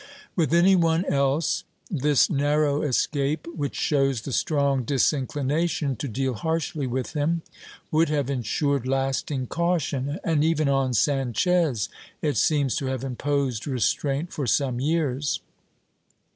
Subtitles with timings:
[0.01, 0.03] ^
[0.35, 6.87] With any one else this narrow escape, which shows the strong disinclination to deal harshly
[6.87, 7.43] with him,
[7.91, 11.87] would have ensured lasting caution, and even on Sanchez
[12.19, 15.39] it seems to have imposed restraint for some years.